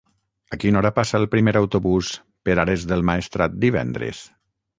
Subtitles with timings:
[0.55, 2.09] A quina hora passa el primer autobús
[2.49, 4.25] per Ares del Maestrat divendres?